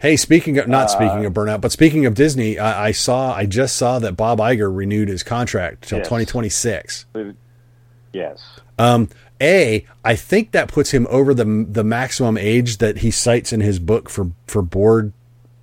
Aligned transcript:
Hey, 0.00 0.16
speaking 0.16 0.58
of 0.58 0.66
not 0.66 0.90
speaking 0.90 1.24
of 1.26 1.32
burnout, 1.34 1.60
but 1.60 1.72
speaking 1.72 2.06
of 2.06 2.14
Disney, 2.14 2.58
I, 2.58 2.86
I 2.86 2.92
saw 2.92 3.34
I 3.34 3.44
just 3.46 3.76
saw 3.76 3.98
that 3.98 4.16
Bob 4.16 4.38
Iger 4.38 4.74
renewed 4.74 5.08
his 5.08 5.22
contract 5.22 5.88
till 5.88 5.98
Yes. 5.98 6.06
2026. 6.06 7.06
Yes. 8.12 8.42
Um, 8.78 9.08
a, 9.42 9.86
I 10.04 10.16
think 10.16 10.52
that 10.52 10.68
puts 10.68 10.90
him 10.92 11.06
over 11.10 11.34
the 11.34 11.66
the 11.68 11.84
maximum 11.84 12.38
age 12.38 12.78
that 12.78 12.98
he 12.98 13.10
cites 13.10 13.52
in 13.52 13.60
his 13.60 13.78
book 13.78 14.08
for 14.08 14.30
for 14.46 14.62
board 14.62 15.12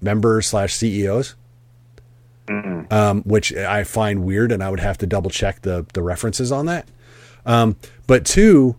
members 0.01 0.47
slash 0.47 0.73
CEOs. 0.75 1.35
Um, 2.49 3.23
which 3.23 3.53
I 3.53 3.83
find 3.83 4.23
weird, 4.23 4.53
and 4.53 4.63
I 4.63 4.69
would 4.69 4.79
have 4.79 4.97
to 4.99 5.07
double 5.07 5.29
check 5.29 5.63
the 5.63 5.85
the 5.93 6.01
references 6.01 6.51
on 6.51 6.65
that. 6.67 6.87
Um, 7.45 7.75
but 8.05 8.25
two, 8.25 8.77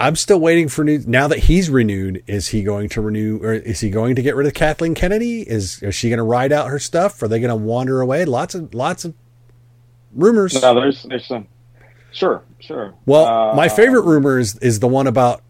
I'm 0.00 0.14
still 0.14 0.38
waiting 0.38 0.68
for 0.68 0.84
new. 0.84 1.02
Now 1.06 1.26
that 1.28 1.40
he's 1.40 1.68
renewed, 1.68 2.22
is 2.26 2.48
he 2.48 2.62
going 2.62 2.88
to 2.90 3.00
renew, 3.00 3.38
or 3.42 3.52
is 3.54 3.80
he 3.80 3.90
going 3.90 4.14
to 4.14 4.22
get 4.22 4.36
rid 4.36 4.46
of 4.46 4.54
Kathleen 4.54 4.94
Kennedy? 4.94 5.42
Is 5.42 5.82
is 5.82 5.94
she 5.94 6.08
going 6.08 6.18
to 6.18 6.22
ride 6.24 6.52
out 6.52 6.68
her 6.68 6.78
stuff? 6.78 7.20
Are 7.22 7.28
they 7.28 7.40
going 7.40 7.50
to 7.50 7.56
wander 7.56 8.00
away? 8.00 8.24
Lots 8.24 8.54
of 8.54 8.72
lots 8.74 9.04
of 9.04 9.14
rumors. 10.12 10.60
No, 10.60 10.74
there's 10.74 11.02
there's 11.02 11.26
some. 11.26 11.48
Sure, 12.12 12.42
sure. 12.60 12.94
Well, 13.06 13.26
Uh, 13.26 13.54
my 13.54 13.68
favorite 13.68 14.02
rumor 14.02 14.38
is 14.38 14.56
is 14.58 14.78
the 14.80 14.88
one 14.88 15.06
about 15.08 15.42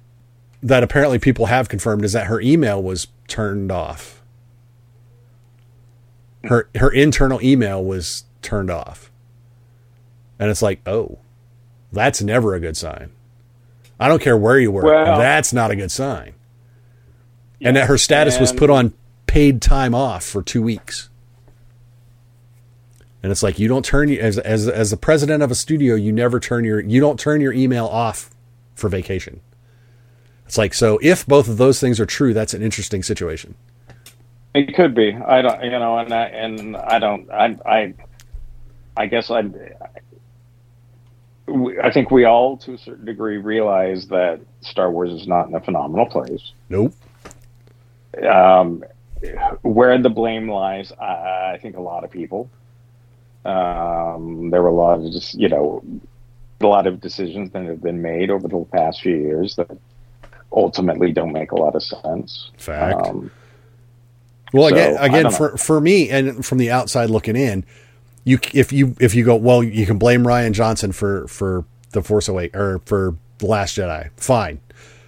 that 0.62 0.83
apparently 0.83 1.19
people 1.19 1.47
have 1.47 1.69
confirmed 1.69 2.05
is 2.05 2.12
that 2.14 2.27
her 2.27 2.41
email 2.41 2.83
was 2.83 3.06
turned 3.28 3.70
off. 3.70 4.23
Her 6.45 6.69
her 6.75 6.91
internal 6.91 7.41
email 7.42 7.84
was 7.84 8.25
turned 8.42 8.70
off. 8.70 9.11
And 10.39 10.51
it's 10.51 10.62
like, 10.62 10.80
"Oh, 10.86 11.19
that's 11.92 12.23
never 12.23 12.55
a 12.55 12.61
good 12.61 12.77
sign." 12.77 13.11
I 14.01 14.09
don't 14.09 14.23
care 14.23 14.37
where 14.37 14.59
you 14.59 14.71
work. 14.71 14.85
Well- 14.85 15.19
that's 15.19 15.53
not 15.53 15.71
a 15.71 15.77
good 15.77 15.91
sign. 15.91 16.35
and 17.61 17.77
that 17.77 17.89
her 17.89 17.99
status 17.99 18.39
was 18.39 18.53
put 18.53 18.71
on 18.71 18.93
paid 19.27 19.61
time 19.61 19.95
off 19.95 20.25
for 20.25 20.43
2 20.43 20.63
weeks. 20.63 21.09
And 23.23 23.33
it's 23.33 23.43
like 23.43 23.59
you 23.59 23.67
don't 23.67 23.85
turn 23.85 24.11
as 24.11 24.39
as 24.39 24.69
as 24.69 24.91
the 24.91 24.97
president 24.97 25.43
of 25.43 25.51
a 25.51 25.55
studio, 25.57 25.97
you 25.97 26.13
never 26.13 26.39
turn 26.39 26.65
your 26.65 26.79
you 26.81 27.01
don't 27.01 27.19
turn 27.19 27.41
your 27.41 27.53
email 27.53 27.87
off 27.87 28.31
for 28.77 28.89
vacation. 28.89 29.41
It's 30.47 30.57
like 30.57 30.73
so 30.73 31.01
if 31.03 31.27
both 31.27 31.49
of 31.49 31.57
those 31.57 31.81
things 31.81 31.99
are 31.99 32.07
true, 32.07 32.33
that's 32.33 32.55
an 32.55 32.63
interesting 32.63 33.03
situation. 33.03 33.57
It 34.55 34.75
could 34.75 34.95
be. 34.95 35.13
I 35.15 35.43
don't, 35.43 35.63
you 35.65 35.71
know, 35.71 35.99
and 35.99 36.13
I 36.15 36.25
and 36.27 36.77
I 36.77 36.99
don't. 37.01 37.29
I 37.31 37.57
I 37.67 37.95
I 38.97 39.07
guess 39.07 39.31
I. 39.33 39.43
I 41.83 41.91
think 41.91 42.11
we 42.11 42.25
all, 42.25 42.57
to 42.59 42.75
a 42.75 42.79
certain 42.79 43.05
degree, 43.05 43.39
realize 43.39 44.09
that 44.09 44.41
Star 44.61 44.91
Wars 44.91 45.11
is 45.11 45.27
not 45.27 45.49
in 45.49 45.55
a 45.55 45.61
phenomenal 45.61 46.07
place. 46.07 46.53
Nope. 46.69 46.95
Um, 48.29 48.85
where 49.63 50.01
the 50.01 50.11
blame 50.11 50.51
lies, 50.51 50.93
I, 50.93 51.53
I 51.55 51.59
think 51.61 51.77
a 51.77 51.81
lot 51.81 52.05
of 52.05 52.11
people. 52.11 52.51
Um, 53.45 54.51
there 54.51 54.63
were 54.63 54.69
a 54.69 54.75
lot 54.75 55.01
of 55.01 55.13
just, 55.13 55.35
you 55.35 55.48
know, 55.48 55.83
a 56.61 56.67
lot 56.67 56.87
of 56.87 57.01
decisions 57.01 57.51
that 57.53 57.64
have 57.64 57.81
been 57.81 58.03
made 58.03 58.31
over 58.31 58.48
the 58.48 58.67
past 58.73 59.01
few 59.01 59.17
years 59.17 59.57
that 59.57 59.70
ultimately 60.53 61.13
don't 61.13 61.33
make 61.33 61.53
a 61.53 61.57
lot 61.57 61.75
of 61.75 61.83
sense. 61.83 62.51
Fact. 62.57 63.07
Um, 63.07 63.31
Well, 64.53 64.69
So, 64.70 64.75
again, 64.75 64.97
again 64.98 65.31
for 65.31 65.57
for 65.57 65.81
me 65.81 66.08
and 66.11 66.45
from 66.45 66.58
the 66.58 66.70
outside 66.70 67.11
looking 67.11 67.37
in, 67.37 67.64
you 68.24 68.39
if 68.52 68.73
you 68.73 68.95
if 69.01 69.14
you 69.14 69.24
go 69.24 69.36
well, 69.36 69.62
you 69.62 69.86
can 69.86 69.98
blame 69.98 70.24
Rian 70.24 70.52
Johnson 70.52 70.92
for 70.92 71.27
for 71.29 71.64
the 71.90 72.02
Force 72.02 72.29
Awake 72.29 72.55
or 72.55 72.80
for 72.84 73.17
the 73.39 73.46
Last 73.46 73.77
Jedi. 73.77 74.11
Fine. 74.17 74.61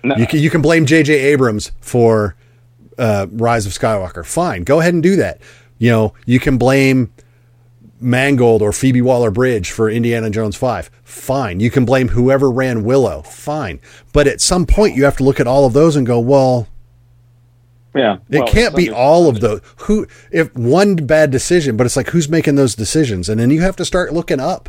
You 0.02 0.26
can 0.26 0.38
you 0.40 0.50
can 0.50 0.62
blame 0.62 0.86
J.J. 0.86 1.12
Abrams 1.12 1.72
for 1.80 2.34
uh, 2.98 3.26
Rise 3.30 3.66
of 3.66 3.72
Skywalker. 3.72 4.24
Fine, 4.24 4.64
go 4.64 4.80
ahead 4.80 4.94
and 4.94 5.02
do 5.02 5.16
that. 5.16 5.40
You 5.78 5.90
know, 5.90 6.14
you 6.26 6.40
can 6.40 6.58
blame 6.58 7.12
Mangold 8.00 8.62
or 8.62 8.72
Phoebe 8.72 9.02
Waller 9.02 9.30
Bridge 9.30 9.70
for 9.70 9.90
Indiana 9.90 10.30
Jones 10.30 10.56
5. 10.56 10.90
Fine. 11.04 11.60
You 11.60 11.70
can 11.70 11.84
blame 11.84 12.08
whoever 12.08 12.50
ran 12.50 12.84
Willow. 12.84 13.22
Fine. 13.22 13.80
But 14.12 14.26
at 14.26 14.40
some 14.40 14.66
point, 14.66 14.96
you 14.96 15.04
have 15.04 15.16
to 15.18 15.24
look 15.24 15.40
at 15.40 15.46
all 15.46 15.66
of 15.66 15.72
those 15.72 15.96
and 15.96 16.06
go, 16.06 16.18
well, 16.18 16.68
yeah, 17.94 18.18
it 18.28 18.38
well, 18.40 18.46
can't 18.48 18.76
be 18.76 18.90
all 18.90 19.28
of 19.28 19.40
those. 19.40 19.60
Who, 19.78 20.06
if 20.30 20.54
one 20.54 20.94
bad 20.96 21.30
decision, 21.30 21.76
but 21.76 21.86
it's 21.86 21.96
like, 21.96 22.08
who's 22.10 22.28
making 22.28 22.54
those 22.54 22.74
decisions? 22.74 23.28
And 23.28 23.40
then 23.40 23.50
you 23.50 23.60
have 23.62 23.76
to 23.76 23.84
start 23.84 24.12
looking 24.12 24.40
up. 24.40 24.68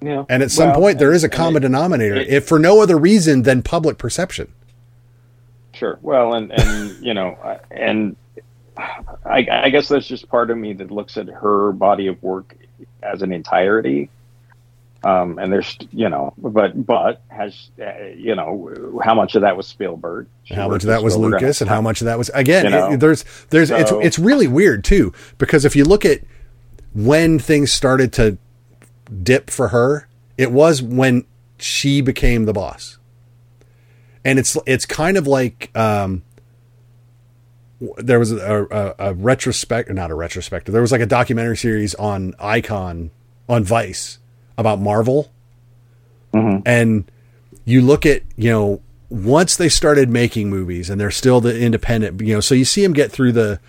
Yeah. 0.00 0.24
And 0.28 0.42
at 0.42 0.50
some 0.50 0.70
Well, 0.70 0.80
point, 0.80 0.98
there 0.98 1.12
is 1.12 1.24
a 1.24 1.28
common 1.28 1.62
it- 1.62 1.66
denominator, 1.66 2.16
it- 2.16 2.28
if 2.28 2.46
for 2.46 2.58
no 2.58 2.80
other 2.82 2.96
reason 2.96 3.42
than 3.42 3.62
public 3.62 3.98
perception. 3.98 4.52
Sure. 5.72 5.98
Well, 6.00 6.34
and 6.34 6.52
and 6.52 7.04
you 7.04 7.12
know, 7.12 7.36
and 7.70 8.16
I, 8.78 9.46
I 9.50 9.70
guess 9.70 9.88
that's 9.88 10.06
just 10.06 10.28
part 10.28 10.50
of 10.50 10.56
me 10.56 10.72
that 10.74 10.90
looks 10.90 11.16
at 11.18 11.28
her 11.28 11.72
body 11.72 12.06
of 12.06 12.22
work 12.22 12.56
as 13.02 13.20
an 13.22 13.32
entirety. 13.32 14.08
Um, 15.04 15.38
and 15.38 15.52
there's, 15.52 15.76
you 15.92 16.08
know, 16.08 16.32
but 16.38 16.84
but 16.86 17.22
has 17.28 17.70
uh, 17.80 18.06
you 18.16 18.34
know 18.34 18.98
how 19.04 19.14
much 19.14 19.34
of 19.34 19.42
that 19.42 19.56
was 19.56 19.66
Spielberg? 19.68 20.26
She 20.44 20.54
how 20.54 20.68
much 20.68 20.82
of 20.84 20.88
that 20.88 21.02
was 21.02 21.14
Spielberg 21.14 21.42
Lucas, 21.42 21.60
and 21.60 21.68
how 21.70 21.80
much 21.80 22.00
of 22.00 22.06
that 22.06 22.18
was 22.18 22.28
again. 22.34 22.64
You 22.64 22.70
know, 22.70 22.92
it- 22.94 23.00
there's 23.00 23.24
there's 23.50 23.70
it's 23.70 23.90
it's 24.02 24.18
really 24.18 24.46
weird 24.48 24.82
too 24.84 25.12
because 25.38 25.64
if 25.64 25.76
you 25.76 25.84
look 25.84 26.04
at 26.04 26.22
when 26.94 27.38
things 27.38 27.72
started 27.72 28.12
to 28.14 28.38
dip 29.22 29.50
for 29.50 29.68
her, 29.68 30.08
it 30.38 30.50
was 30.50 30.82
when 30.82 31.24
she 31.58 32.00
became 32.00 32.46
the 32.46 32.52
boss, 32.52 32.98
and 34.24 34.38
it's 34.38 34.56
it's 34.66 34.86
kind 34.86 35.16
of 35.16 35.26
like 35.26 35.70
um, 35.76 36.22
there 37.98 38.18
was 38.18 38.32
a, 38.32 38.66
a, 38.70 38.94
a 39.10 39.14
retrospect, 39.14 39.90
not 39.90 40.10
a 40.10 40.14
retrospective. 40.14 40.72
There 40.72 40.82
was 40.82 40.92
like 40.92 41.02
a 41.02 41.06
documentary 41.06 41.56
series 41.58 41.94
on 41.96 42.34
Icon 42.40 43.10
on 43.48 43.62
Vice 43.64 44.18
about 44.58 44.80
Marvel, 44.80 45.30
mm-hmm. 46.32 46.60
and 46.66 47.10
you 47.64 47.82
look 47.82 48.06
at 48.06 48.22
you 48.36 48.50
know 48.50 48.80
once 49.08 49.56
they 49.56 49.68
started 49.68 50.08
making 50.08 50.50
movies 50.50 50.90
and 50.90 51.00
they're 51.00 51.10
still 51.10 51.40
the 51.40 51.60
independent 51.60 52.20
you 52.20 52.34
know 52.34 52.40
so 52.40 52.56
you 52.56 52.64
see 52.64 52.82
them 52.82 52.92
get 52.92 53.12
through 53.12 53.30
the 53.30 53.60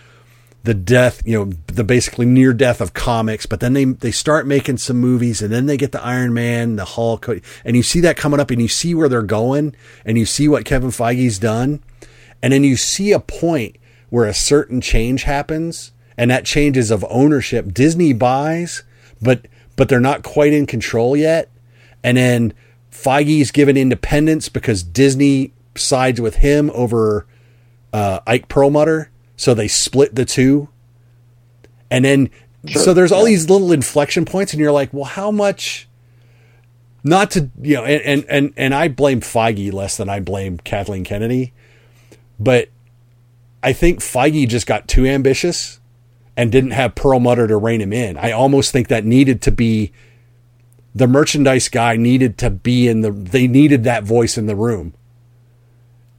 the 0.63 0.73
death 0.73 1.21
you 1.25 1.37
know 1.37 1.51
the 1.67 1.83
basically 1.83 2.25
near 2.25 2.53
death 2.53 2.81
of 2.81 2.93
comics 2.93 3.45
but 3.45 3.59
then 3.59 3.73
they 3.73 3.85
they 3.85 4.11
start 4.11 4.45
making 4.45 4.77
some 4.77 4.97
movies 4.97 5.41
and 5.41 5.53
then 5.53 5.65
they 5.65 5.77
get 5.77 5.91
the 5.93 6.03
iron 6.03 6.33
man 6.33 6.75
the 6.75 6.83
hulk 6.83 7.27
and 7.63 7.77
you 7.77 7.83
see 7.83 8.01
that 8.01 8.17
coming 8.17 8.39
up 8.39 8.51
and 8.51 8.61
you 8.61 8.67
see 8.67 8.93
where 8.93 9.07
they're 9.07 9.21
going 9.21 9.73
and 10.03 10.17
you 10.17 10.25
see 10.25 10.47
what 10.47 10.65
kevin 10.65 10.89
feige's 10.89 11.39
done. 11.39 11.81
And 12.41 12.53
then 12.53 12.63
you 12.63 12.75
see 12.75 13.11
a 13.11 13.19
point 13.19 13.77
where 14.09 14.25
a 14.25 14.33
certain 14.33 14.81
change 14.81 15.23
happens 15.23 15.91
and 16.17 16.29
that 16.29 16.45
changes 16.45 16.91
of 16.91 17.05
ownership. 17.09 17.73
Disney 17.73 18.13
buys 18.13 18.83
but 19.21 19.47
but 19.77 19.87
they're 19.87 20.01
not 20.01 20.23
quite 20.23 20.51
in 20.51 20.65
control 20.65 21.15
yet 21.15 21.49
and 22.03 22.17
then 22.17 22.53
Feige's 22.91 23.51
given 23.51 23.77
independence 23.77 24.49
because 24.49 24.83
Disney 24.83 25.53
sides 25.75 26.19
with 26.19 26.37
him 26.37 26.71
over 26.73 27.27
uh, 27.93 28.19
Ike 28.25 28.47
Perlmutter, 28.47 29.11
so 29.35 29.53
they 29.53 29.67
split 29.67 30.15
the 30.15 30.25
two. 30.25 30.69
And 31.89 32.05
then, 32.05 32.29
so 32.73 32.93
there's 32.93 33.11
all 33.11 33.23
these 33.23 33.49
little 33.49 33.71
inflection 33.71 34.25
points, 34.25 34.53
and 34.53 34.59
you're 34.59 34.71
like, 34.71 34.93
well, 34.93 35.05
how 35.05 35.31
much? 35.31 35.87
Not 37.03 37.31
to 37.31 37.49
you 37.61 37.75
know, 37.75 37.85
and 37.85 38.01
and 38.01 38.25
and, 38.27 38.53
and 38.57 38.75
I 38.75 38.87
blame 38.89 39.21
Feige 39.21 39.71
less 39.71 39.95
than 39.95 40.09
I 40.09 40.19
blame 40.19 40.57
Kathleen 40.57 41.03
Kennedy, 41.03 41.53
but 42.39 42.69
I 43.63 43.71
think 43.71 43.99
Feige 43.99 44.47
just 44.47 44.67
got 44.67 44.87
too 44.87 45.05
ambitious 45.05 45.79
and 46.37 46.51
didn't 46.51 46.71
have 46.71 46.95
Perlmutter 46.95 47.47
to 47.47 47.57
rein 47.57 47.81
him 47.81 47.91
in. 47.91 48.15
I 48.15 48.31
almost 48.31 48.71
think 48.71 48.87
that 48.87 49.03
needed 49.03 49.41
to 49.41 49.51
be 49.51 49.91
the 50.95 51.07
merchandise 51.07 51.67
guy 51.67 51.95
needed 51.97 52.37
to 52.37 52.49
be 52.49 52.87
in 52.87 53.01
the 53.01 53.11
they 53.11 53.47
needed 53.47 53.83
that 53.83 54.03
voice 54.03 54.37
in 54.37 54.45
the 54.45 54.55
room. 54.55 54.93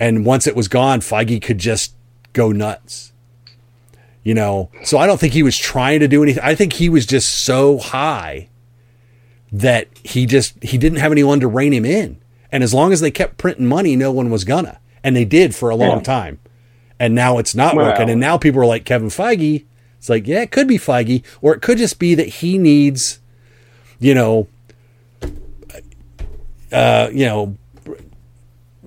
And 0.00 0.24
once 0.26 0.46
it 0.46 0.54
was 0.54 0.68
gone, 0.68 1.00
Feige 1.00 1.40
could 1.42 1.58
just 1.58 1.94
go 2.32 2.52
nuts. 2.52 3.12
You 4.22 4.34
know, 4.34 4.70
so 4.84 4.98
I 4.98 5.06
don't 5.06 5.18
think 5.18 5.32
he 5.32 5.42
was 5.42 5.56
trying 5.56 6.00
to 6.00 6.08
do 6.08 6.22
anything. 6.22 6.42
I 6.44 6.54
think 6.54 6.74
he 6.74 6.88
was 6.90 7.06
just 7.06 7.30
so 7.44 7.78
high 7.78 8.48
that 9.50 9.88
he 10.02 10.26
just 10.26 10.62
he 10.62 10.76
didn't 10.76 10.98
have 10.98 11.12
anyone 11.12 11.40
to 11.40 11.48
rein 11.48 11.72
him 11.72 11.84
in. 11.86 12.18
And 12.52 12.62
as 12.62 12.74
long 12.74 12.92
as 12.92 13.00
they 13.00 13.10
kept 13.10 13.38
printing 13.38 13.66
money, 13.66 13.96
no 13.96 14.10
one 14.12 14.30
was 14.30 14.44
gonna. 14.44 14.80
and 15.04 15.14
they 15.14 15.24
did 15.24 15.54
for 15.54 15.70
a 15.70 15.76
long 15.76 15.98
Yeah. 15.98 16.02
time, 16.02 16.38
and 16.98 17.14
now 17.14 17.38
it's 17.38 17.54
not 17.54 17.76
Well- 17.76 17.86
working. 17.86 18.10
And 18.10 18.20
now 18.20 18.36
people 18.36 18.60
are 18.60 18.66
like 18.66 18.84
Kevin 18.84 19.08
Feige. 19.10 19.64
It's 19.98 20.08
like, 20.08 20.26
yeah, 20.26 20.40
it 20.42 20.50
could 20.50 20.68
be 20.68 20.78
Feige, 20.78 21.22
or 21.42 21.54
it 21.54 21.60
could 21.62 21.78
just 21.78 21.98
be 21.98 22.14
that 22.14 22.28
he 22.28 22.56
needs, 22.58 23.18
you 23.98 24.14
know, 24.14 24.48
uh, 26.72 27.08
you 27.12 27.26
know, 27.26 27.56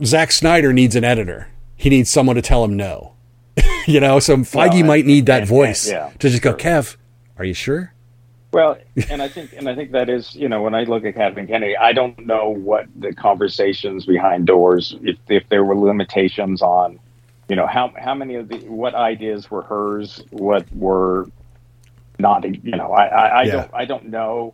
Zack 0.03 0.31
Snyder 0.31 0.73
needs 0.73 0.95
an 0.95 1.03
editor. 1.03 1.47
He 1.75 1.89
needs 1.89 2.09
someone 2.09 2.35
to 2.35 2.41
tell 2.41 2.63
him 2.63 2.75
no. 2.77 3.13
you 3.87 3.99
know, 3.99 4.19
so 4.19 4.37
Feige 4.37 4.79
and- 4.79 4.87
might 4.87 5.05
need 5.05 5.25
that 5.25 5.41
and- 5.41 5.47
voice 5.49 5.87
and- 5.87 5.93
yeah, 5.95 6.09
to 6.19 6.29
just 6.29 6.41
go, 6.41 6.51
sure. 6.51 6.57
Kev, 6.59 6.95
are 7.37 7.45
you 7.45 7.53
sure? 7.53 7.93
Well, 8.53 8.77
and 9.09 9.21
I 9.21 9.27
think, 9.27 9.53
and 9.53 9.67
I 9.69 9.75
think 9.75 9.91
that 9.91 10.09
is, 10.09 10.35
you 10.35 10.49
know, 10.49 10.61
when 10.61 10.75
I 10.75 10.83
look 10.83 11.05
at 11.05 11.15
Kathleen 11.15 11.47
Kennedy, 11.47 11.75
I 11.77 11.93
don't 11.93 12.25
know 12.25 12.49
what 12.49 12.85
the 12.97 13.13
conversations 13.13 14.05
behind 14.05 14.45
doors, 14.45 14.95
if 15.01 15.17
if 15.29 15.47
there 15.49 15.63
were 15.63 15.75
limitations 15.75 16.61
on, 16.61 16.99
you 17.51 17.57
know, 17.57 17.67
how 17.67 17.91
how 17.97 18.13
many 18.15 18.35
of 18.35 18.47
the 18.47 18.59
what 18.69 18.95
ideas 18.95 19.51
were 19.51 19.61
hers, 19.63 20.23
what 20.29 20.65
were 20.73 21.27
not, 22.17 22.45
you 22.45 22.71
know, 22.77 22.93
I 22.93 23.05
I, 23.07 23.25
I 23.27 23.43
Yeah. 23.43 23.51
don't 23.51 23.71
I 23.73 23.83
don't 23.85 24.05
know 24.07 24.53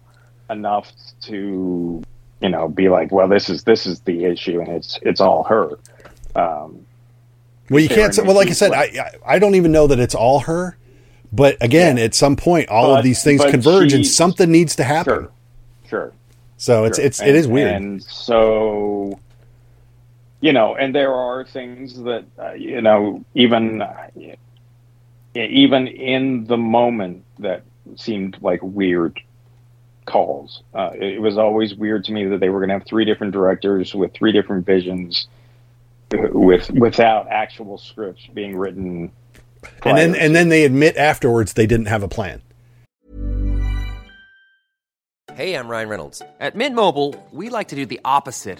enough 0.50 0.92
to, 1.28 2.02
you 2.42 2.50
know, 2.50 2.68
be 2.68 2.90
like, 2.90 3.12
well, 3.12 3.28
this 3.28 3.50
is 3.52 3.64
this 3.66 3.86
is 3.86 4.00
the 4.02 4.26
issue, 4.26 4.60
and 4.62 4.70
it's 4.70 4.98
it's 5.04 5.22
all 5.22 5.44
her. 5.44 5.78
Um, 6.36 6.88
Well, 7.70 7.82
you 7.84 7.90
can't 7.90 8.16
say, 8.16 8.24
well, 8.24 8.36
like 8.36 8.48
I 8.48 8.54
said, 8.54 8.72
I, 8.72 8.86
I 8.86 9.36
I 9.36 9.40
don't 9.40 9.54
even 9.54 9.72
know 9.72 9.86
that 9.86 10.00
it's 10.00 10.16
all 10.16 10.40
her, 10.40 10.76
but 11.32 11.56
again, 11.62 12.00
at 12.00 12.16
some 12.16 12.36
point, 12.36 12.68
all 12.70 12.96
of 12.96 13.04
these 13.04 13.24
things 13.24 13.46
converge 13.46 13.94
and 13.94 14.08
something 14.08 14.50
needs 14.50 14.76
to 14.78 14.84
happen. 14.84 15.14
sure, 15.14 15.32
sure. 15.88 16.14
So 16.58 16.86
it's 16.86 16.98
Sure. 16.98 17.06
it's 17.06 17.22
And- 17.22 17.36
is 17.38 17.48
weird. 17.48 17.74
And 17.74 18.02
so, 18.04 19.20
you 20.48 20.54
know, 20.54 20.78
and 20.78 20.96
there 20.96 21.14
are 21.14 21.44
things 21.44 22.02
that 22.04 22.24
uh, 22.40 22.54
you 22.54 22.80
know, 22.80 23.26
even 23.36 23.82
uh, 23.82 24.08
even 25.36 25.88
in 25.88 26.46
the 26.46 26.56
moment 26.56 27.26
that 27.40 27.64
seemed 27.98 28.38
like 28.42 28.62
weird 28.64 29.20
calls. 30.06 30.64
Uh, 30.74 30.92
it 30.94 31.22
was 31.22 31.38
always 31.38 31.76
weird 31.76 32.06
to 32.06 32.14
me 32.14 32.24
that 32.28 32.40
they 32.40 32.48
were 32.48 32.60
going 32.60 32.70
to 32.70 32.76
have 32.76 32.86
three 32.86 33.04
different 33.04 33.34
directors 33.34 33.94
with 33.94 34.14
three 34.14 34.32
different 34.32 34.66
visions, 34.66 35.28
with 36.14 36.72
without 36.72 37.28
actual 37.28 37.78
scripts 37.78 38.26
being 38.34 38.56
written. 38.56 39.12
and 39.84 39.98
then 39.98 40.16
and 40.16 40.34
then 40.34 40.48
they 40.48 40.64
admit 40.64 40.96
afterwards 40.96 41.56
they 41.56 41.68
didn't 41.68 41.88
have 41.88 42.04
a 42.04 42.08
plan. 42.08 42.42
Hey, 45.34 45.56
I'm 45.56 45.68
Ryan 45.68 45.90
Reynolds. 45.90 46.22
At 46.40 46.56
Mint 46.56 46.74
Mobile, 46.74 47.16
we 47.34 47.50
like 47.50 47.68
to 47.68 47.76
do 47.76 47.86
the 47.86 48.00
opposite 48.06 48.60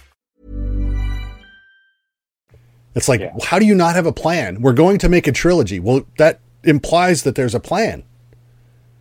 It's 2.95 3.07
like, 3.07 3.21
Yeah. 3.21 3.31
how 3.43 3.57
do 3.59 3.65
you 3.65 3.75
not 3.75 3.95
have 3.95 4.05
a 4.05 4.11
plan? 4.11 4.61
We're 4.61 4.73
going 4.73 4.97
to 4.99 5.09
make 5.09 5.27
a 5.27 5.31
trilogy. 5.31 5.79
Well, 5.79 6.01
that 6.17 6.39
implies 6.63 7.23
that 7.23 7.35
there's 7.35 7.55
a 7.55 7.59
plan. 7.59 8.03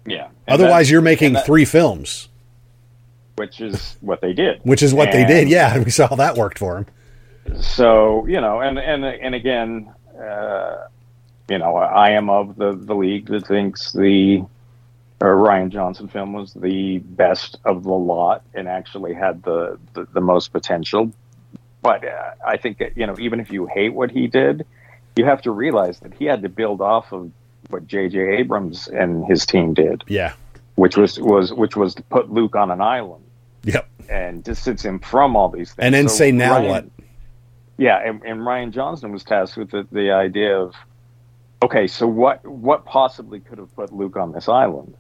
yeah. 0.07 0.29
And 0.47 0.61
Otherwise, 0.61 0.87
that- 0.89 0.93
you're 0.93 1.03
making 1.03 1.33
that- 1.35 1.47
three 1.47 1.65
films, 1.65 2.29
which 3.37 3.61
is 3.61 3.97
what 4.01 4.21
they 4.21 4.33
did. 4.33 4.61
which 4.65 4.83
is 4.83 4.93
what 4.95 5.13
they 5.13 5.25
did. 5.25 5.49
Yeah, 5.49 5.79
we 5.85 5.91
saw 5.91 6.09
how 6.09 6.17
that 6.17 6.37
worked 6.37 6.59
for 6.59 6.79
him. 6.79 6.87
so 7.61 8.27
you 8.27 8.41
know 8.41 8.61
and 8.61 8.79
and 8.79 9.05
and 9.05 9.35
again 9.35 9.91
uh, 10.23 10.77
you 11.49 11.59
know 11.59 11.75
i 11.77 12.11
am 12.11 12.29
of 12.31 12.55
the 12.57 12.73
the 12.75 12.95
league 12.95 13.27
that 13.27 13.47
thinks 13.47 13.93
the 13.93 14.43
uh, 15.21 15.25
rian 15.25 15.71
johnson 15.71 16.07
film 16.07 16.33
was 16.35 16.53
the 16.55 16.99
best 16.99 17.57
of 17.65 17.83
the 17.83 17.91
lot 17.91 18.43
and 18.55 18.69
actually 18.69 19.15
had 19.15 19.43
the 19.43 19.79
the, 19.95 20.07
the 20.13 20.21
most 20.21 20.53
potential 20.53 21.11
but 21.82 22.05
uh, 22.05 22.31
i 22.47 22.56
think 22.56 22.79
that 22.79 22.97
you 22.97 23.06
know 23.06 23.17
even 23.19 23.41
if 23.41 23.50
you 23.50 23.67
hate 23.67 23.91
what 23.94 24.11
he 24.11 24.27
did 24.27 24.65
you 25.17 25.25
have 25.25 25.43
to 25.43 25.50
realize 25.50 26.00
that 26.00 26.12
he 26.15 26.25
had 26.25 26.43
to 26.43 26.49
build 26.49 26.81
off 26.81 27.12
of 27.12 27.31
what 27.69 27.87
jj 27.87 28.38
abrams 28.38 28.88
and 28.88 29.25
his 29.27 29.44
team 29.47 29.75
did 29.75 30.03
Yeah. 30.09 30.32
which 30.77 30.97
was 30.97 31.19
was 31.21 31.53
which 31.53 31.77
was 31.77 31.94
to 31.97 32.03
put 32.05 32.31
luke 32.31 32.55
on 32.56 32.71
an 32.71 32.81
island 32.81 33.25
Yep. 33.65 33.88
and 34.09 34.43
distance 34.43 34.85
him 34.85 34.99
from 35.00 35.37
all 35.37 35.49
these 35.50 35.73
things 35.73 35.85
And 35.85 35.94
then 35.94 36.09
So 36.09 36.15
say, 36.17 36.32
now 36.32 36.56
Ryan- 36.56 36.69
what? 36.71 36.85
yeah, 37.77 37.99
and, 37.99 38.23
and 38.25 38.41
Rian 38.41 38.71
Johnson 38.73 39.12
was 39.12 39.23
tasked 39.25 39.56
with 39.59 39.71
the, 39.71 39.87
the 39.93 40.11
idea 40.12 40.59
of, 40.59 40.75
okay, 41.62 41.87
so 41.87 42.06
what 42.06 42.44
what 42.47 42.85
possibly 42.87 43.41
could 43.41 43.59
have 43.59 43.75
put 43.76 43.93
Luke 43.93 44.17
on 44.17 44.33
this 44.33 44.49
island? 44.49 44.94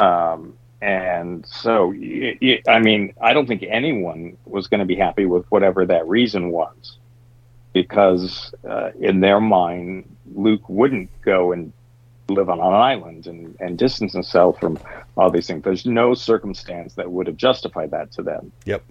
Um, 0.00 0.54
and 0.82 1.46
so, 1.46 1.92
I 1.92 2.80
mean, 2.80 3.14
I 3.20 3.32
don't 3.32 3.46
think 3.46 3.62
anyone 3.62 4.36
was 4.44 4.66
going 4.66 4.80
to 4.80 4.84
be 4.86 4.96
happy 4.96 5.24
with 5.26 5.46
whatever 5.50 5.86
that 5.86 6.06
reason 6.08 6.50
was, 6.50 6.96
because 7.72 8.52
uh, 8.68 8.90
in 9.00 9.20
their 9.20 9.40
mind, 9.40 10.14
Luke 10.34 10.68
wouldn't 10.68 11.08
go 11.22 11.52
and 11.52 11.72
live 12.28 12.48
on 12.50 12.58
an 12.58 12.64
island 12.72 13.26
and, 13.26 13.56
and 13.60 13.78
distance 13.78 14.12
himself 14.12 14.58
from 14.60 14.78
all 15.16 15.30
these 15.30 15.46
things. 15.46 15.62
There's 15.62 15.86
no 15.86 16.14
circumstance 16.14 16.94
that 16.94 17.10
would 17.10 17.26
have 17.26 17.36
justified 17.36 17.90
that 17.92 18.12
to 18.12 18.22
them. 18.22 18.52
Yep. 18.64 18.82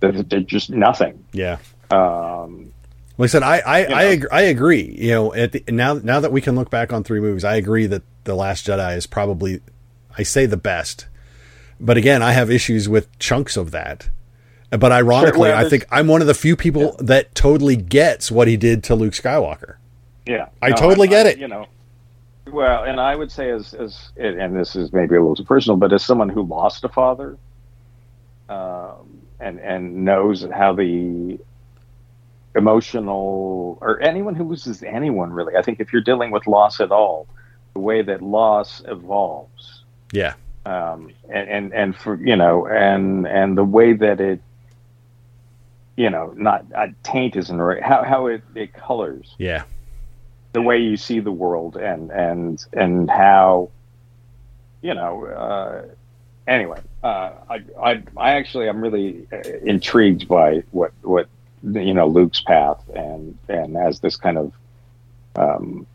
There- 0.00 0.12
There's 0.22 0.44
just 0.44 0.70
nothing. 0.70 1.24
Yeah. 1.32 1.58
Um, 1.90 2.72
Like 3.18 3.28
I 3.28 3.30
said, 3.30 3.42
I 3.42 3.58
I, 3.58 3.78
I, 3.84 3.86
know. 4.04 4.10
agree, 4.10 4.28
I 4.32 4.40
agree. 4.42 4.96
You 4.98 5.10
know, 5.10 5.34
at 5.34 5.52
the, 5.52 5.64
now 5.68 5.94
now 5.94 6.20
that 6.20 6.32
we 6.32 6.40
can 6.40 6.54
look 6.54 6.70
back 6.70 6.92
on 6.92 7.04
three 7.04 7.20
movies, 7.20 7.44
I 7.44 7.56
agree 7.56 7.86
that 7.86 8.02
the 8.24 8.34
Last 8.34 8.66
Jedi 8.66 8.96
is 8.96 9.06
probably, 9.06 9.60
I 10.16 10.22
say 10.22 10.46
the 10.46 10.56
best, 10.56 11.06
but 11.82 11.96
again, 11.96 12.22
I 12.22 12.32
have 12.32 12.50
issues 12.50 12.88
with 12.88 13.18
chunks 13.18 13.56
of 13.56 13.72
that. 13.72 14.08
But 14.70 14.90
ironically, 14.90 15.50
well, 15.50 15.66
I 15.66 15.68
think 15.68 15.84
I'm 15.90 16.06
one 16.06 16.22
of 16.22 16.26
the 16.26 16.34
few 16.34 16.56
people 16.56 16.96
that 16.98 17.34
totally 17.34 17.76
gets 17.76 18.30
what 18.30 18.48
he 18.48 18.56
did 18.56 18.82
to 18.84 18.94
Luke 18.94 19.12
Skywalker. 19.12 19.76
Yeah, 20.24 20.48
I 20.62 20.72
totally 20.72 21.08
get 21.08 21.26
it. 21.26 21.36
You 21.36 21.48
know, 21.48 21.66
well, 22.50 22.84
and 22.84 22.98
I 22.98 23.14
would 23.14 23.30
say 23.30 23.50
as 23.50 23.74
as 23.74 24.12
and 24.16 24.56
this 24.56 24.74
is 24.74 24.92
maybe 24.92 25.14
a 25.16 25.20
little 25.20 25.36
too 25.36 25.44
personal, 25.44 25.76
but 25.76 25.92
as 25.92 26.02
someone 26.02 26.30
who 26.30 26.42
lost 26.42 26.84
a 26.84 26.88
father, 26.88 27.36
um, 28.48 29.20
and 29.40 29.60
and 29.60 30.04
knows 30.06 30.46
how 30.54 30.72
the 30.72 31.38
emotional 32.54 33.78
or 33.80 34.00
anyone 34.00 34.34
who 34.34 34.44
loses 34.44 34.82
anyone 34.82 35.32
really, 35.32 35.54
I 35.56 35.62
think 35.62 35.80
if 35.80 35.92
you're 35.92 36.02
dealing 36.02 36.30
with 36.30 36.46
loss 36.46 36.80
at 36.80 36.92
all, 36.92 37.26
the 37.74 37.80
way 37.80 38.00
that 38.02 38.22
loss 38.22 38.82
evolves, 38.86 39.84
Yeah, 40.12 40.34
um, 40.64 41.10
and, 41.28 41.48
and 41.48 41.74
and 41.74 41.96
for 41.96 42.14
you 42.16 42.36
know, 42.36 42.66
and 42.66 43.26
and 43.26 43.56
the 43.56 43.64
way 43.64 43.92
that 43.92 44.20
it, 44.20 44.40
you 45.96 46.10
know, 46.10 46.32
not 46.36 46.64
uh, 46.74 46.88
taint 47.02 47.36
isn't 47.36 47.60
right. 47.60 47.82
How 47.82 48.02
how 48.04 48.26
it, 48.26 48.42
it 48.54 48.72
colors 48.72 49.34
yeah, 49.38 49.64
the 50.52 50.62
way 50.62 50.78
you 50.78 50.96
see 50.96 51.20
the 51.20 51.32
world 51.32 51.76
and 51.76 52.10
and 52.10 52.64
and 52.72 53.10
how 53.10 53.70
you 54.82 54.94
know 54.94 55.26
uh, 55.26 55.82
anyway 56.46 56.80
uh, 57.02 57.32
I, 57.48 57.64
I 57.82 58.02
I 58.16 58.32
actually 58.32 58.68
I'm 58.68 58.80
really 58.80 59.26
uh, 59.32 59.38
intrigued 59.64 60.28
by 60.28 60.62
what 60.70 60.92
what 61.02 61.28
you 61.62 61.94
know 61.94 62.06
Luke's 62.06 62.40
path 62.40 62.82
and 62.94 63.38
and 63.48 63.76
as 63.76 64.00
this 64.00 64.16
kind 64.16 64.38
of 64.38 64.52
um 65.36 65.86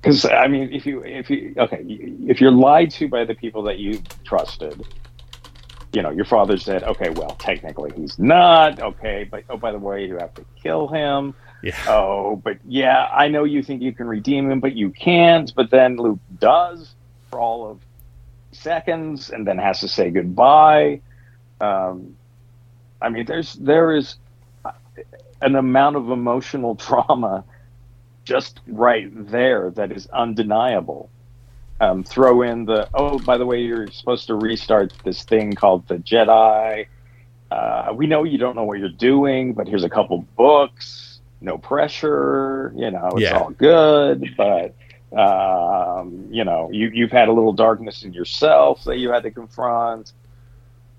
because 0.00 0.24
I 0.24 0.46
mean 0.46 0.72
if 0.72 0.86
you 0.86 1.02
if 1.04 1.30
you 1.30 1.54
okay 1.58 1.84
if 1.86 2.40
you're 2.40 2.52
lied 2.52 2.90
to 2.92 3.08
by 3.08 3.24
the 3.24 3.34
people 3.34 3.62
that 3.64 3.78
you 3.78 4.00
trusted 4.24 4.82
you 5.92 6.02
know 6.02 6.10
your 6.10 6.24
father 6.24 6.56
said 6.56 6.82
okay 6.84 7.10
well 7.10 7.36
technically 7.38 7.92
he's 7.96 8.18
not 8.18 8.80
okay 8.80 9.28
but 9.30 9.44
oh 9.50 9.56
by 9.56 9.72
the 9.72 9.78
way 9.78 10.06
you 10.06 10.16
have 10.16 10.34
to 10.34 10.44
kill 10.62 10.88
him 10.88 11.34
Yeah. 11.62 11.76
Oh, 11.88 12.36
but 12.36 12.58
yeah, 12.66 13.08
I 13.12 13.28
know 13.28 13.44
you 13.44 13.62
think 13.62 13.82
you 13.82 13.92
can 13.92 14.06
redeem 14.06 14.50
him, 14.50 14.60
but 14.60 14.74
you 14.74 14.90
can't. 14.90 15.52
But 15.54 15.70
then 15.70 15.96
Luke 15.96 16.18
does 16.38 16.94
for 17.28 17.38
all 17.38 17.70
of 17.70 17.80
seconds, 18.52 19.30
and 19.30 19.46
then 19.46 19.58
has 19.58 19.80
to 19.80 19.88
say 19.88 20.10
goodbye. 20.10 21.00
Um, 21.60 22.16
I 23.00 23.10
mean, 23.10 23.26
there's 23.26 23.54
there 23.54 23.94
is 23.94 24.16
an 25.42 25.54
amount 25.54 25.96
of 25.96 26.10
emotional 26.10 26.76
trauma 26.86 27.44
just 28.24 28.60
right 28.66 29.08
there 29.30 29.70
that 29.72 29.92
is 29.92 30.06
undeniable. 30.08 31.10
Um, 31.80 32.04
throw 32.04 32.42
in 32.42 32.66
the 32.66 32.88
oh, 32.92 33.18
by 33.18 33.38
the 33.38 33.46
way, 33.46 33.60
you're 33.62 33.90
supposed 33.90 34.26
to 34.26 34.34
restart 34.34 34.92
this 35.04 35.24
thing 35.24 35.54
called 35.54 35.88
the 35.88 35.96
Jedi. 35.96 36.86
Uh, 37.50 37.92
we 37.94 38.06
know 38.06 38.24
you 38.24 38.38
don't 38.38 38.54
know 38.54 38.64
what 38.64 38.78
you're 38.78 38.88
doing, 38.90 39.54
but 39.54 39.66
here's 39.66 39.84
a 39.84 39.88
couple 39.88 40.18
books 40.36 41.10
no 41.40 41.58
pressure. 41.58 42.72
You 42.76 42.90
know, 42.90 43.16
it's 43.16 43.30
Yeah. 43.30 43.38
all 43.38 43.50
good. 43.50 44.36
But 44.36 44.74
um, 45.16 46.28
you 46.30 46.44
know, 46.44 46.70
you 46.70 46.90
you've 46.92 47.10
had 47.10 47.28
a 47.28 47.32
little 47.32 47.52
darkness 47.52 48.04
in 48.04 48.12
yourself 48.12 48.84
that 48.84 48.98
you 48.98 49.10
had 49.10 49.24
to 49.24 49.30
confront. 49.30 50.12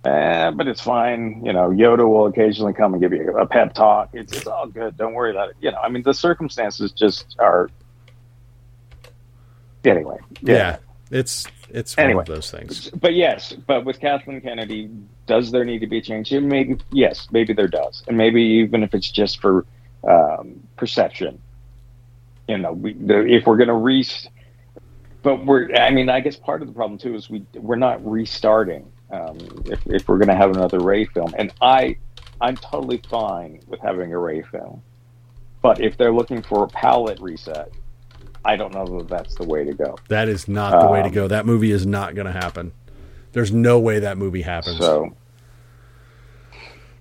Eh, 0.04 0.50
but 0.52 0.68
it's 0.68 0.82
fine. 0.82 1.44
You 1.46 1.54
know, 1.54 1.70
Yoda 1.70 2.08
will 2.08 2.26
occasionally 2.26 2.74
come 2.74 2.94
and 2.94 3.02
give 3.02 3.14
you 3.14 3.38
a 3.38 3.46
pep 3.46 3.74
talk. 3.76 4.10
It's, 4.14 4.34
it's 4.36 4.48
all 4.48 4.66
good. 4.68 4.98
Don't 4.98 5.14
worry 5.14 5.30
about 5.32 5.50
it. 5.52 5.58
You 5.62 5.72
know, 5.72 5.78
I 5.78 5.90
mean, 5.90 6.02
the 6.04 6.14
circumstances 6.14 6.92
just 6.92 7.36
are. 7.40 7.70
Anyway, 9.84 10.18
Yeah. 10.42 10.78
It's 11.10 11.46
it's 11.70 11.98
one 11.98 12.06
Anyway. 12.06 12.22
of 12.22 12.28
those 12.28 12.50
things. 12.50 12.90
but 12.92 13.14
yes, 13.14 13.52
but 13.68 13.84
with 13.84 14.00
Kathleen 14.00 14.40
Kennedy, 14.40 14.90
does 15.28 15.52
there 15.52 15.66
need 15.66 15.80
to 15.80 15.88
be 15.88 15.98
a 15.98 16.02
change? 16.02 16.32
Maybe 16.32 16.78
yes, 16.92 17.28
maybe 17.32 17.52
there 17.54 17.68
does, 17.68 18.02
and 18.08 18.18
maybe 18.18 18.42
even 18.42 18.82
if 18.82 18.94
it's 18.94 19.12
just 19.12 19.42
for 19.42 19.66
um, 20.08 20.62
perception, 20.78 21.38
you 22.48 22.58
know, 22.60 22.72
we, 22.72 22.94
the, 22.94 23.26
if 23.26 23.46
we're 23.46 23.58
going 23.58 23.68
to 23.68 23.74
re, 23.74 24.06
but 25.22 25.46
we're, 25.46 25.74
I 25.76 25.90
mean, 25.92 26.08
I 26.10 26.22
guess 26.22 26.38
part 26.38 26.62
of 26.62 26.70
the 26.70 26.74
problem 26.74 26.98
too 26.98 27.14
is 27.16 27.30
we 27.30 27.46
we're 27.56 27.76
not 27.76 28.06
restarting. 28.10 28.90
Um, 29.12 29.38
if 29.66 29.86
if 29.88 30.08
we're 30.08 30.18
going 30.18 30.30
to 30.30 30.36
have 30.36 30.52
another 30.52 30.80
Rey 30.80 31.06
film, 31.06 31.34
and 31.38 31.52
I, 31.62 31.98
I'm 32.40 32.56
totally 32.56 33.02
fine 33.10 33.60
with 33.68 33.80
having 33.82 34.14
a 34.14 34.18
Rey 34.18 34.42
film, 34.42 34.82
but 35.62 35.82
if 35.82 35.98
they're 35.98 36.14
looking 36.14 36.42
for 36.42 36.64
a 36.64 36.68
palette 36.68 37.20
reset, 37.20 37.70
I 38.46 38.56
don't 38.56 38.74
know 38.74 38.86
that 39.00 39.08
that's 39.10 39.36
the 39.36 39.44
way 39.46 39.64
to 39.66 39.74
go. 39.74 39.98
That 40.08 40.28
is 40.30 40.48
not 40.48 40.80
the 40.82 40.88
way 40.88 41.02
to 41.02 41.08
Um, 41.10 41.14
go. 41.14 41.28
That 41.28 41.46
movie 41.46 41.72
is 41.72 41.86
not 41.86 42.16
going 42.16 42.26
to 42.28 42.32
happen. 42.34 42.72
There's 43.34 43.52
no 43.52 43.80
way 43.80 44.00
that 44.00 44.18
movie 44.18 44.42
happens. 44.42 44.78
So. 44.78 45.16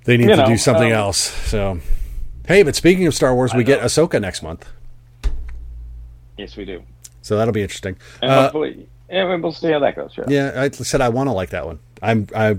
they 0.04 0.16
need 0.16 0.28
to 0.28 0.36
know, 0.36 0.46
do 0.46 0.56
something 0.56 0.92
um, 0.92 0.98
else. 0.98 1.16
So, 1.18 1.80
hey, 2.46 2.62
but 2.62 2.74
speaking 2.76 3.06
of 3.06 3.14
Star 3.14 3.34
Wars, 3.34 3.54
we 3.54 3.64
get 3.64 3.80
Ahsoka 3.80 4.20
next 4.20 4.42
month, 4.42 4.66
Yes, 6.36 6.56
we 6.56 6.64
do. 6.64 6.82
so 7.22 7.36
that'll 7.36 7.52
be 7.52 7.62
interesting. 7.62 7.96
And 8.22 8.30
Uh, 8.30 8.42
hopefully, 8.42 8.88
yeah, 9.10 9.34
we'll 9.36 9.52
see 9.52 9.70
how 9.72 9.78
that 9.80 9.96
goes. 9.96 10.12
Sure. 10.12 10.24
yeah, 10.28 10.52
I 10.56 10.70
said 10.70 11.00
I 11.00 11.08
want 11.08 11.28
to 11.28 11.32
like 11.32 11.50
that 11.50 11.66
one. 11.66 11.78
I'm 12.02 12.26
I 12.34 12.58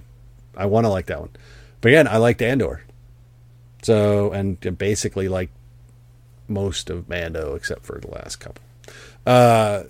I 0.55 0.65
want 0.65 0.85
to 0.85 0.89
like 0.89 1.07
that 1.07 1.19
one. 1.19 1.29
But 1.81 1.89
again, 1.89 2.07
I 2.07 2.17
liked 2.17 2.41
Andor. 2.41 2.83
So 3.83 4.31
and 4.31 4.59
basically 4.77 5.27
like 5.27 5.49
most 6.47 6.89
of 6.89 7.09
Mando 7.09 7.55
except 7.55 7.85
for 7.85 7.99
the 7.99 8.09
last 8.09 8.37
couple. 8.37 8.63
Uh, 9.25 9.83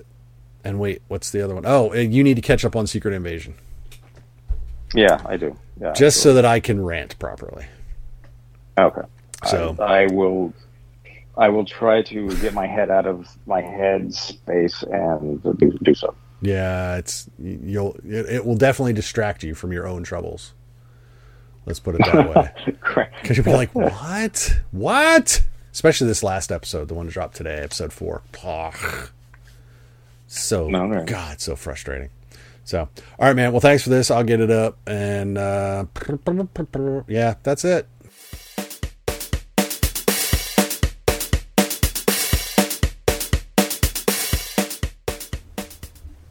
and 0.63 0.79
wait, 0.79 1.01
what's 1.08 1.31
the 1.31 1.43
other 1.43 1.55
one? 1.55 1.63
Oh, 1.65 1.93
you 1.93 2.24
need 2.24 2.36
to 2.36 2.41
catch 2.41 2.63
up 2.63 2.75
on 2.75 2.86
Secret 2.86 3.13
Invasion 3.13 3.55
Yeah, 4.93 5.20
I 5.25 5.38
do. 5.38 5.58
Yeah, 5.79 5.93
just 5.93 6.22
so 6.22 6.34
that 6.36 6.46
I 6.46 6.60
can 6.60 6.84
rant 6.84 7.17
properly. 7.17 7.65
okay. 8.77 9.01
So- 9.48 9.75
I, 9.79 10.03
I 10.03 10.05
will. 10.08 10.53
I 11.38 11.48
will 11.48 11.65
try 11.65 12.01
to 12.03 12.29
get 12.41 12.53
my 12.53 12.67
head 12.67 12.91
out 12.91 13.08
of 13.08 13.25
my 13.48 13.62
head 13.62 14.13
space 14.13 14.84
and 14.84 15.41
do, 15.58 15.72
do 15.81 15.96
so. 15.96 16.13
Yeah, 16.41 16.98
it's 16.98 17.29
you'll 17.39 17.95
it, 18.03 18.25
it 18.27 18.45
will 18.45 18.55
definitely 18.55 18.93
distract 18.93 19.43
you 19.43 19.53
from 19.53 19.71
your 19.71 19.88
own 19.88 20.03
troubles. 20.03 20.53
Let's 21.65 21.79
put 21.79 21.95
it 21.95 22.01
that 22.05 22.36
way. 22.36 22.51
Because 23.21 23.38
you'll 23.38 23.45
be 23.45 23.53
like, 23.53 23.74
what? 23.75 24.60
What? 24.71 25.43
Especially 25.71 26.07
this 26.07 26.24
last 26.24 26.51
episode, 26.51 26.88
the 26.88 26.95
one 26.95 27.05
that 27.05 27.12
dropped 27.13 27.36
today, 27.36 27.57
episode 27.57 27.93
four. 27.93 28.24
So. 30.27 30.67
God, 31.05 31.39
so 31.39 31.55
frustrating. 31.55 32.10
So, 32.63 32.79
all 33.19 33.27
right, 33.27 33.36
man. 33.36 33.51
Well, 33.51 33.62
thanks 33.62 33.83
for 33.83 33.89
this. 33.89 34.10
I'll 34.10 34.24
get 34.24 34.39
it 34.39 34.50
up. 34.50 34.77
And 34.88 35.38
uh, 35.38 35.86
yeah, 37.07 37.36
that's 37.43 37.63
it. 37.65 37.88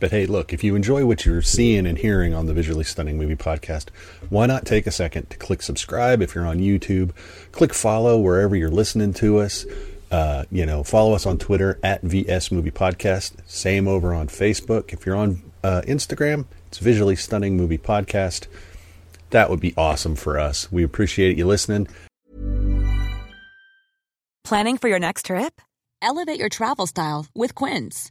But 0.01 0.13
hey, 0.13 0.25
look, 0.25 0.55
if 0.55 0.65
you 0.65 0.75
enjoy 0.75 1.05
what 1.05 1.27
you're 1.27 1.43
seeing 1.43 1.87
and 1.87 1.99
hearing 1.99 2.33
on 2.33 2.47
the 2.47 2.55
Visually 2.55 2.85
Stunning 2.85 3.19
Movie 3.19 3.37
Podcast, 3.37 3.91
why 4.31 4.47
not 4.47 4.65
take 4.65 4.87
a 4.87 4.91
second 4.91 5.29
to 5.29 5.37
click 5.37 5.61
subscribe 5.61 6.23
if 6.23 6.35
you're 6.35 6.47
on 6.47 6.59
YouTube? 6.59 7.11
Click 7.53 7.75
follow 7.75 8.19
wherever 8.19 8.57
you're 8.57 8.71
listening 8.71 9.13
to 9.15 9.39
us. 9.39 9.67
Uh, 10.11 10.45
you 10.51 10.65
know, 10.65 10.83
follow 10.83 11.13
us 11.13 11.27
on 11.27 11.37
Twitter 11.37 11.79
at 11.83 12.01
VS 12.01 12.51
Movie 12.51 12.71
Podcast. 12.71 13.35
Same 13.47 13.87
over 13.87 14.15
on 14.15 14.29
Facebook. 14.29 14.95
If 14.95 15.05
you're 15.05 15.17
on 15.17 15.43
uh, 15.63 15.83
Instagram, 15.87 16.47
it's 16.69 16.79
Visually 16.79 17.15
Stunning 17.15 17.59
Movie 17.59 17.79
Podcast. 17.79 18.47
That 19.31 19.51
would 19.51 19.61
be 19.61 19.75
awesome 19.77 20.17
for 20.17 20.39
us. 20.39 20.73
We 20.73 20.83
appreciate 20.83 21.37
you 21.37 21.47
listening. 21.47 21.89
Planning 24.45 24.79
for 24.79 24.89
your 24.89 24.99
next 24.99 25.27
trip? 25.27 25.61
Elevate 26.03 26.41
your 26.41 26.49
travel 26.49 26.87
style 26.87 27.27
with 27.35 27.55
Quince. 27.55 28.11